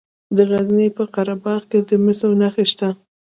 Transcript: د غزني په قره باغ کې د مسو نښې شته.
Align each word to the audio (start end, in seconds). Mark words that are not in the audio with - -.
د 0.35 0.37
غزني 0.49 0.87
په 0.97 1.03
قره 1.13 1.35
باغ 1.43 1.61
کې 1.69 1.79
د 1.89 1.91
مسو 2.03 2.29
نښې 2.39 2.65
شته. 2.71 2.89